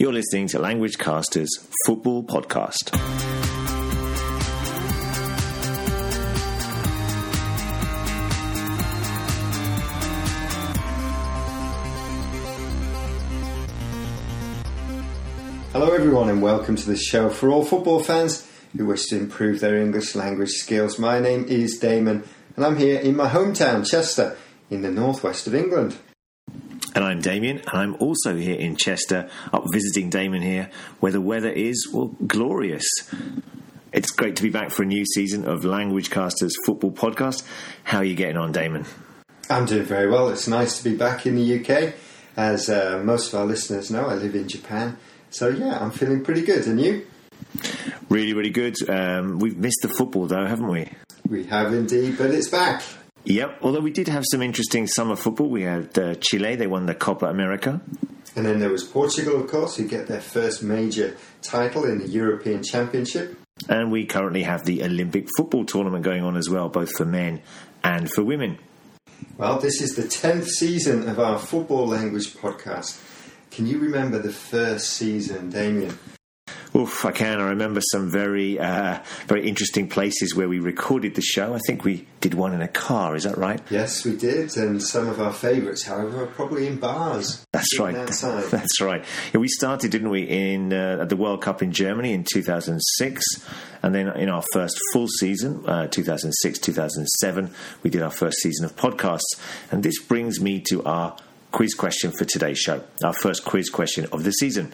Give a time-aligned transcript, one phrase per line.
[0.00, 1.48] You're listening to Language Casters
[1.84, 2.96] Football Podcast.
[15.72, 19.58] Hello, everyone, and welcome to the show for all football fans who wish to improve
[19.58, 21.00] their English language skills.
[21.00, 22.22] My name is Damon,
[22.54, 24.36] and I'm here in my hometown, Chester,
[24.70, 25.96] in the northwest of England.
[26.98, 30.68] And I'm Damien, and I'm also here in Chester, up visiting Damon here,
[30.98, 32.84] where the weather is, well, glorious.
[33.92, 37.46] It's great to be back for a new season of Language Casters Football Podcast.
[37.84, 38.84] How are you getting on, Damon?
[39.48, 40.28] I'm doing very well.
[40.30, 41.94] It's nice to be back in the UK.
[42.36, 44.96] As uh, most of our listeners know, I live in Japan.
[45.30, 46.66] So, yeah, I'm feeling pretty good.
[46.66, 47.06] And you?
[48.08, 48.74] Really, really good.
[48.90, 50.90] Um, we've missed the football, though, haven't we?
[51.28, 52.82] We have indeed, but it's back.
[53.28, 55.50] Yep, although we did have some interesting summer football.
[55.50, 57.78] We had uh, Chile, they won the Copa America.
[58.34, 62.08] And then there was Portugal, of course, who get their first major title in the
[62.08, 63.38] European Championship.
[63.68, 67.42] And we currently have the Olympic football tournament going on as well, both for men
[67.84, 68.58] and for women.
[69.36, 72.98] Well, this is the 10th season of our football language podcast.
[73.50, 75.98] Can you remember the first season, Damien?
[76.78, 77.40] Oof, I can.
[77.40, 81.52] I remember some very, uh, very interesting places where we recorded the show.
[81.52, 83.16] I think we did one in a car.
[83.16, 83.60] Is that right?
[83.68, 84.56] Yes, we did.
[84.56, 87.44] And some of our favourites, however, are probably in bars.
[87.52, 87.96] That's right.
[87.96, 88.44] Outside.
[88.50, 89.04] That's right.
[89.34, 93.24] Yeah, we started, didn't we, in uh, at the World Cup in Germany in 2006,
[93.82, 97.50] and then in our first full season, uh, 2006, 2007,
[97.82, 99.34] we did our first season of podcasts.
[99.72, 101.16] And this brings me to our
[101.52, 102.82] quiz question for today's show.
[103.02, 104.72] Our first quiz question of the season.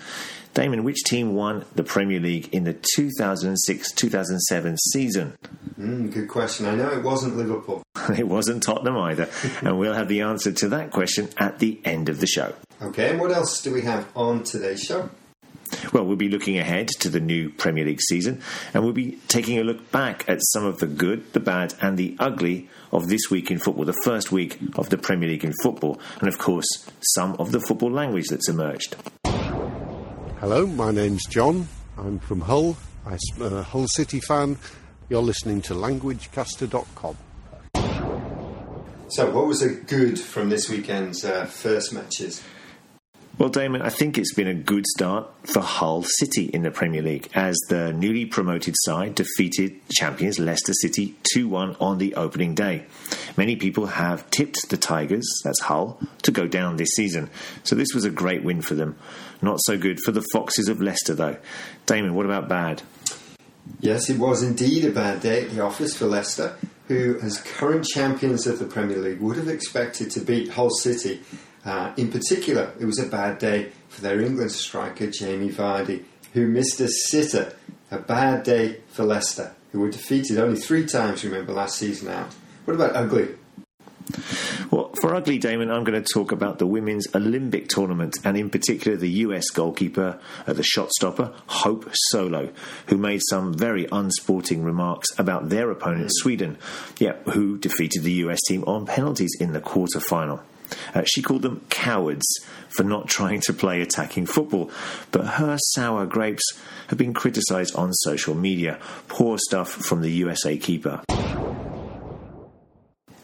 [0.55, 5.37] Damon, which team won the Premier League in the 2006 2007 season?
[5.79, 6.67] Mm, good question.
[6.67, 7.83] I know it wasn't Liverpool.
[8.17, 9.29] it wasn't Tottenham either.
[9.63, 12.55] and we'll have the answer to that question at the end of the show.
[12.81, 15.11] Okay, and what else do we have on today's show?
[15.93, 19.59] Well, we'll be looking ahead to the new Premier League season and we'll be taking
[19.59, 23.31] a look back at some of the good, the bad, and the ugly of this
[23.31, 26.67] week in football, the first week of the Premier League in football, and of course,
[27.15, 28.97] some of the football language that's emerged.
[30.41, 31.69] Hello, my name's John.
[31.97, 32.77] I'm from Hull.
[33.07, 34.59] I'm a Hull City fan.
[35.09, 37.17] You're listening to LanguageCaster.com.
[39.09, 42.43] So, what was a good from this weekend's uh, first matches?
[43.37, 47.03] Well, Damon, I think it's been a good start for Hull City in the Premier
[47.03, 52.55] League as the newly promoted side defeated champions Leicester City 2 1 on the opening
[52.55, 52.87] day.
[53.37, 57.29] Many people have tipped the Tigers, that's Hull, to go down this season,
[57.65, 58.97] so this was a great win for them.
[59.43, 61.37] Not so good for the Foxes of Leicester, though.
[61.87, 62.83] Damon, what about bad?
[63.81, 66.57] Yes, it was indeed a bad day at the office for Leicester,
[66.87, 71.21] who, as current champions of the Premier League, would have expected to beat Hull City
[71.65, 76.47] uh, in particular, it was a bad day for their England striker Jamie Vardy, who
[76.47, 77.55] missed a sitter.
[77.91, 82.33] A bad day for Leicester, who were defeated only three times, remember, last season out.
[82.65, 83.29] What about ugly?
[84.71, 88.51] Well, for ugly, Damon, I'm going to talk about the women's Olympic tournament, and in
[88.51, 92.51] particular the US goalkeeper, uh, the shot stopper, Hope Solo,
[92.89, 96.59] who made some very unsporting remarks about their opponent, Sweden,
[96.99, 100.41] yeah, who defeated the US team on penalties in the quarter final.
[100.95, 102.27] Uh, she called them cowards
[102.69, 104.71] for not trying to play attacking football,
[105.11, 106.45] but her sour grapes
[106.89, 108.79] have been criticised on social media.
[109.09, 111.03] Poor stuff from the USA keeper.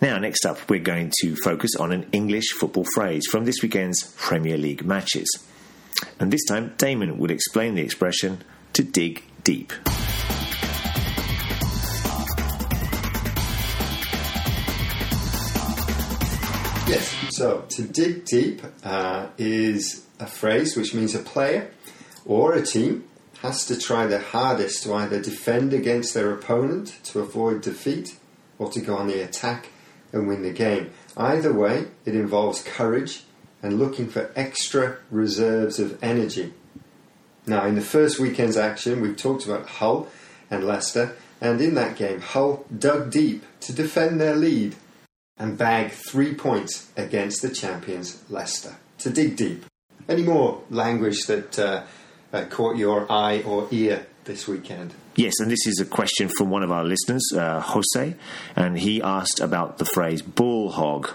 [0.02, 4.14] Now, next up, we're going to focus on an English football phrase from this weekend's
[4.16, 5.28] Premier League matches.
[6.18, 9.72] And this time, Damon will explain the expression to dig deep.
[16.88, 21.70] Yes, so to dig deep uh, is a phrase which means a player
[22.26, 23.08] or a team
[23.40, 28.18] has to try their hardest to either defend against their opponent to avoid defeat
[28.58, 29.70] or to go on the attack
[30.12, 30.90] and win the game.
[31.16, 33.22] Either way, it involves courage
[33.62, 36.52] and looking for extra reserves of energy.
[37.46, 40.08] Now, in the first weekend's action, we've talked about Hull
[40.50, 44.76] and Leicester, and in that game, Hull dug deep to defend their lead
[45.38, 48.76] and bag three points against the champions Leicester.
[48.98, 49.64] To dig deep.
[50.08, 51.84] Any more language that uh,
[52.32, 54.94] uh, caught your eye or ear this weekend?
[55.16, 58.14] Yes, and this is a question from one of our listeners, uh, Jose,
[58.56, 61.10] and he asked about the phrase ball hog.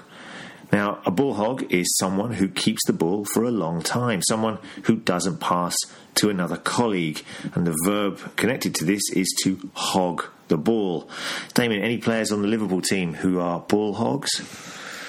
[0.72, 4.58] Now, a ball hog is someone who keeps the ball for a long time, someone
[4.84, 5.76] who doesn't pass
[6.16, 7.24] to another colleague,
[7.54, 11.10] and the verb connected to this is to hog the ball.
[11.54, 14.42] Damien, any players on the Liverpool team who are ball hogs?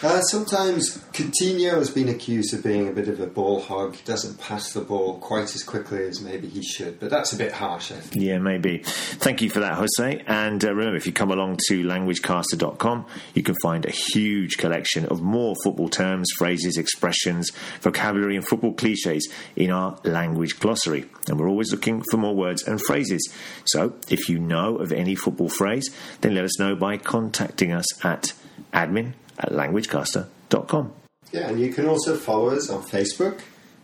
[0.02, 3.94] Uh, sometimes Coutinho has been accused of being a bit of a ball hog.
[3.94, 7.36] He doesn't pass the ball quite as quickly as maybe he should, but that's a
[7.36, 8.22] bit harsh, I think.
[8.22, 8.82] Yeah, maybe.
[8.84, 10.22] Thank you for that, Jose.
[10.26, 15.06] And uh, remember, if you come along to languagecaster.com, you can find a huge collection
[15.06, 17.50] of more football terms, phrases, expressions,
[17.80, 21.06] vocabulary, and football cliches in our language glossary.
[21.28, 23.32] And we're always looking for more words and phrases.
[23.64, 25.88] So if you know of any football phrase,
[26.20, 28.34] then let us know by contacting us at
[28.76, 30.92] admin at languagecaster.com.
[31.32, 33.40] Yeah, and you can also follow us on Facebook,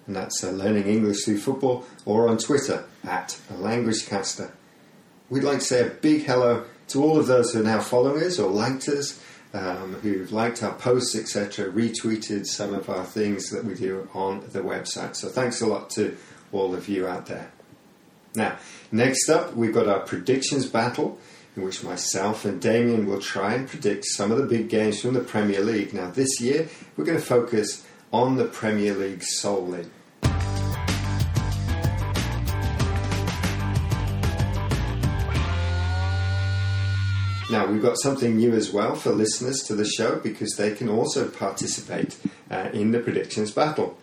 [0.06, 4.52] and that's uh, Learning English Through Football, or on Twitter at LanguageCaster.
[5.30, 8.22] We'd like to say a big hello to all of those who are now following
[8.22, 9.20] us or liked us,
[9.54, 14.40] um, who've liked our posts, etc., retweeted some of our things that we do on
[14.52, 15.16] the website.
[15.16, 16.16] So thanks a lot to
[16.52, 17.50] all of you out there.
[18.34, 18.58] Now,
[18.90, 21.18] next up, we've got our predictions battle
[21.56, 25.14] in which myself and Damien will try and predict some of the big games from
[25.14, 25.92] the Premier League.
[25.92, 29.86] Now, this year, we're going to focus on the Premier League solely.
[37.50, 40.88] Now, we've got something new as well for listeners to the show because they can
[40.88, 42.16] also participate
[42.50, 43.98] uh, in the predictions battle.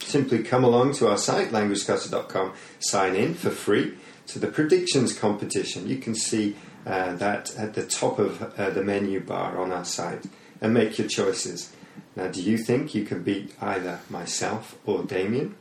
[0.00, 3.94] Simply come along to our site, languagecaster.com, sign in for free
[4.30, 5.88] to the predictions competition.
[5.88, 6.56] You can see
[6.86, 10.24] uh, that at the top of uh, the menu bar on our site
[10.60, 11.72] and make your choices.
[12.16, 15.56] Now, do you think you can beat either myself or Damien?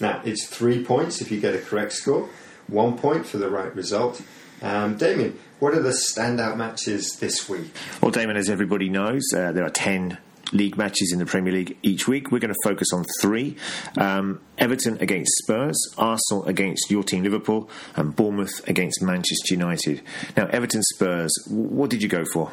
[0.00, 2.28] Now, it's three points if you get a correct score,
[2.66, 4.20] one point for the right result.
[4.60, 7.72] Um, Damien, what are the standout matches this week?
[8.00, 10.18] Well, Damon, as everybody knows, uh, there are 10
[10.52, 12.30] league matches in the Premier League each week.
[12.30, 13.56] We're going to focus on three
[13.98, 20.02] um, Everton against Spurs, Arsenal against your team Liverpool, and Bournemouth against Manchester United.
[20.36, 22.50] Now, Everton Spurs, what did you go for?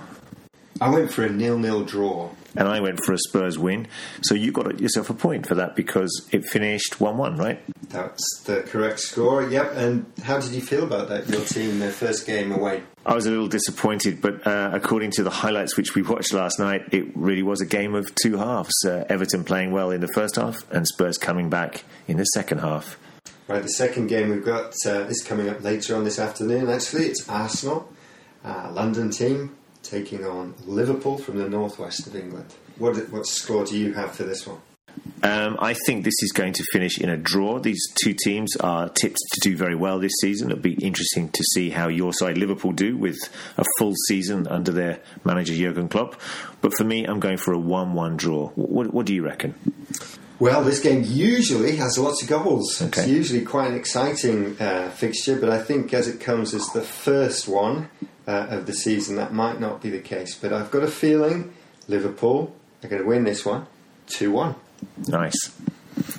[0.81, 2.29] I went for a nil-nil draw.
[2.55, 3.87] And I went for a Spurs win.
[4.23, 7.61] So you got yourself a point for that because it finished 1 1, right?
[7.89, 9.71] That's the correct score, yep.
[9.75, 12.83] And how did you feel about that, your team, their first game away?
[13.05, 16.59] I was a little disappointed, but uh, according to the highlights which we watched last
[16.59, 18.73] night, it really was a game of two halves.
[18.85, 22.59] Uh, Everton playing well in the first half and Spurs coming back in the second
[22.59, 22.99] half.
[23.47, 26.69] Right, the second game we've got uh, is coming up later on this afternoon.
[26.69, 27.91] Actually, it's Arsenal,
[28.45, 29.57] uh, London team,
[29.89, 32.53] taking on Liverpool from the northwest of England.
[32.77, 34.59] What, what score do you have for this one?
[35.21, 37.59] Um, I think this is going to finish in a draw.
[37.59, 40.49] These two teams are tipped to do very well this season.
[40.49, 43.17] It'll be interesting to see how your side, Liverpool, do with
[43.57, 46.19] a full season under their manager Jurgen Klopp.
[46.61, 48.49] But for me, I'm going for a 1 1 draw.
[48.49, 49.55] What, what, do you reckon?
[50.39, 52.81] Well, this game usually has lots of goals.
[52.81, 53.01] Okay.
[53.01, 56.81] It's usually quite an exciting uh, fixture, but I think as it comes as the
[56.81, 57.89] first one
[58.29, 60.35] uh, of the season, that might not be the case.
[60.35, 61.51] But I've got a feeling
[61.87, 63.65] Liverpool are going to win this one
[64.07, 64.55] 2 1.
[65.07, 65.55] Nice.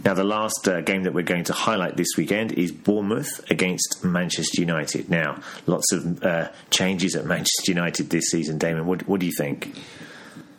[0.04, 4.04] Now, the last uh, game that we're going to highlight this weekend is Bournemouth against
[4.04, 5.08] Manchester United.
[5.08, 8.58] Now, lots of uh, changes at Manchester United this season.
[8.58, 9.74] Damon, what, what, do you think?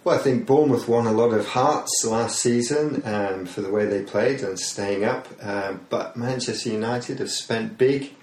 [0.03, 3.85] Well, I think Bournemouth won a lot of hearts last season um, for the way
[3.85, 5.27] they played and staying up.
[5.41, 8.13] Um, but Manchester United have spent big,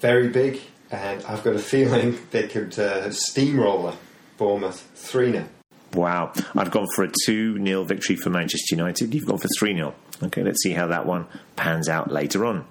[0.00, 3.94] very big, and I've got a feeling they could uh, steamroller
[4.36, 5.48] Bournemouth 3 0.
[5.94, 6.32] Wow.
[6.54, 9.14] I've gone for a 2 0 victory for Manchester United.
[9.14, 9.94] You've gone for 3 0.
[10.22, 11.26] Okay, let's see how that one
[11.56, 12.64] pans out later on.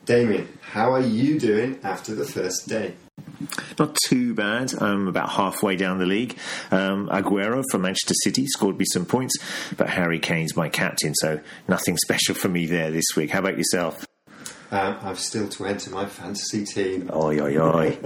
[0.05, 2.93] Damien, how are you doing after the first day?
[3.79, 4.73] Not too bad.
[4.81, 6.37] I'm about halfway down the league.
[6.71, 9.35] Um, Aguero from Manchester City scored me some points,
[9.77, 13.31] but Harry Kane's my captain, so nothing special for me there this week.
[13.31, 14.05] How about yourself?
[14.71, 17.09] Um, I've still to enter my fantasy team.
[17.13, 17.97] Oi, oi, oi.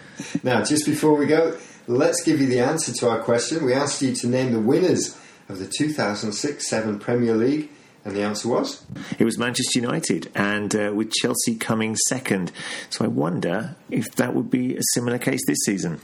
[0.42, 3.64] now, just before we go, let's give you the answer to our question.
[3.64, 5.16] We asked you to name the winners
[5.48, 7.70] of the 2006 7 Premier League
[8.04, 8.84] and the answer was?
[9.18, 12.52] It was Manchester United, and uh, with Chelsea coming second.
[12.90, 16.00] So I wonder if that would be a similar case this season.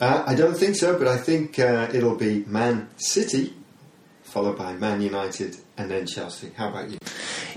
[0.00, 3.54] Uh, I don't think so, but I think uh, it'll be Man City
[4.28, 6.50] followed by Man United, and then Chelsea.
[6.54, 6.98] How about you?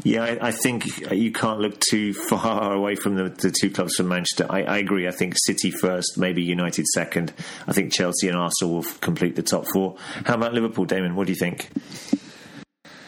[0.03, 3.95] Yeah, I, I think you can't look too far away from the, the two clubs
[3.95, 4.47] from Manchester.
[4.49, 5.07] I, I, agree.
[5.07, 7.33] I think City first, maybe United second.
[7.67, 9.97] I think Chelsea and Arsenal will complete the top four.
[10.25, 11.15] How about Liverpool, Damon?
[11.15, 11.69] What do you think?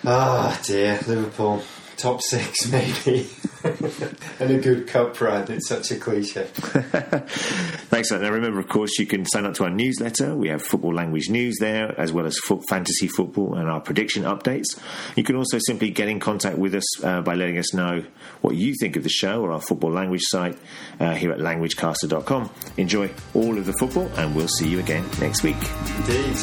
[0.05, 1.63] Ah, oh, dear, Liverpool
[2.03, 3.29] top six maybe,
[4.39, 5.49] and a good cup run.
[5.49, 6.43] It's such a cliche.
[6.53, 8.11] Thanks.
[8.11, 10.35] Now remember, of course, you can sign up to our newsletter.
[10.35, 14.77] We have football language news there, as well as fantasy football and our prediction updates.
[15.15, 18.03] You can also simply get in contact with us uh, by letting us know
[18.41, 20.57] what you think of the show or our football language site
[20.99, 22.49] uh, here at languagecaster.com.
[22.77, 25.57] Enjoy all of the football, and we'll see you again next week.
[25.99, 26.35] Indeed,